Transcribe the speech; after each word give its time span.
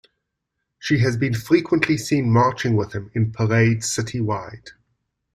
She 0.79 0.97
has 0.97 1.15
been 1.15 1.35
frequently 1.35 1.95
seen 1.95 2.31
marching 2.31 2.75
with 2.75 2.93
him 2.93 3.11
in 3.13 3.31
parades 3.31 3.85
citywide. 3.87 4.71